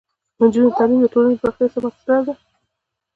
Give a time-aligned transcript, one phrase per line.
[0.37, 2.33] د نجونو تعلیم د ټولنې پراختیا مرسته ده.